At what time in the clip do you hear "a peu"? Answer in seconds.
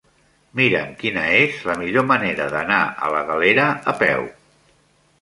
3.95-4.31